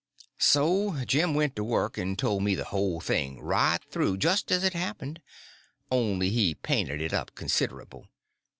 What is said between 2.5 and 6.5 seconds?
the whole thing right through, just as it happened, only